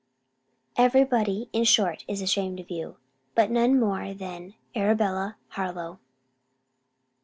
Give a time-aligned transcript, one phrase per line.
[0.77, 2.97] Every body, in short, is ashamed of you:
[3.35, 5.99] but none more than ARABELLA HARLOWE.